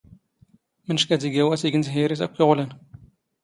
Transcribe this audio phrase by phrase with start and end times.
[0.89, 2.67] ⵎⵏⵛⴽ ⴰⴷ ⵉⴳⴰ ⵡⴰⵜⵉⴳ ⵏ ⵜⵀⵉⵔⵉⵜ ⴰⴽⴽⵯ ⵉⵖⵍⴰⵏ.